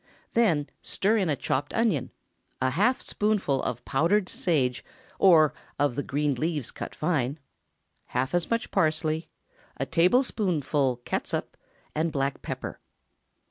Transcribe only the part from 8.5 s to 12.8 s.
parsley, a tablespoonful catsup, and black pepper.